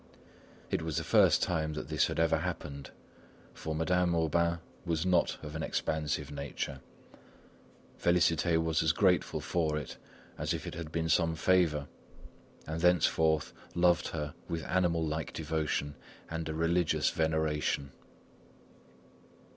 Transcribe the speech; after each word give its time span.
It 0.71 0.81
was 0.81 0.97
the 0.97 1.03
first 1.03 1.43
time 1.43 1.73
that 1.73 1.89
this 1.89 2.07
had 2.07 2.19
ever 2.19 2.39
happened, 2.39 2.89
for 3.53 3.75
Madame 3.75 4.15
Aubain 4.15 4.57
was 4.83 5.05
not 5.05 5.37
of 5.43 5.55
an 5.55 5.61
expansive 5.61 6.31
nature. 6.31 6.81
Félicité 8.01 8.57
was 8.59 8.81
as 8.81 8.93
grateful 8.93 9.39
for 9.39 9.77
it 9.77 9.97
as 10.39 10.55
if 10.55 10.65
it 10.65 10.73
had 10.73 10.91
been 10.91 11.07
some 11.07 11.35
favour, 11.35 11.85
and 12.65 12.81
thenceforth 12.81 13.53
loved 13.75 14.07
her 14.07 14.33
with 14.49 14.63
animal 14.65 15.05
like 15.05 15.33
devotion 15.33 15.93
and 16.31 16.49
a 16.49 16.53
religious 16.55 17.11
veneration. 17.11 17.91